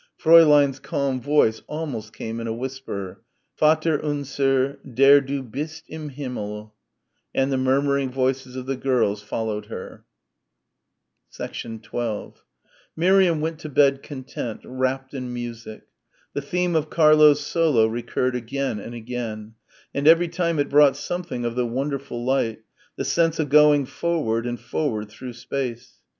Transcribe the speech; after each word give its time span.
Fräulein's 0.19 0.79
calm 0.79 1.21
voice 1.21 1.57
came 1.57 1.65
almost 1.67 2.19
in 2.19 2.47
a 2.47 2.51
whisper, 2.55 3.21
"Vater 3.59 3.99
unser... 4.03 4.79
der 4.83 5.21
Du 5.21 5.43
bist 5.43 5.83
im 5.87 6.09
Himmel," 6.09 6.73
and 7.35 7.51
the 7.51 7.57
murmuring 7.59 8.09
voices 8.09 8.55
of 8.55 8.65
the 8.65 8.75
girls 8.75 9.21
followed 9.21 9.67
her. 9.67 10.03
12 11.31 12.33
Miriam 12.95 13.41
went 13.41 13.59
to 13.59 13.69
bed 13.69 14.01
content, 14.01 14.61
wrapped 14.63 15.13
in 15.13 15.31
music. 15.31 15.83
The 16.33 16.41
theme 16.41 16.75
of 16.75 16.89
Clara's 16.89 17.39
solo 17.41 17.85
recurred 17.85 18.35
again 18.35 18.79
and 18.79 18.95
again; 18.95 19.53
and 19.93 20.07
every 20.07 20.29
time 20.29 20.57
it 20.57 20.69
brought 20.71 20.97
something 20.97 21.45
of 21.45 21.53
the 21.53 21.67
wonderful 21.67 22.25
light 22.25 22.63
the 22.95 23.05
sense 23.05 23.37
of 23.37 23.49
going 23.49 23.85
forward 23.85 24.47
and 24.47 24.59
forward 24.59 25.09
through 25.09 25.33
space. 25.33 25.99